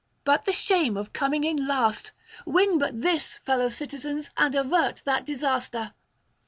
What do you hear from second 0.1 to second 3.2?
But the shame of coming in last! Win but